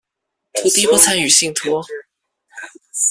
[0.53, 1.85] 土地不參與信託